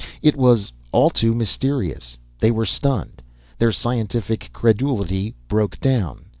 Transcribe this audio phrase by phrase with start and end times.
[0.23, 2.17] It was all too mysterious.
[2.39, 3.21] They were stunned.
[3.59, 6.25] Their scientific credulity broke down.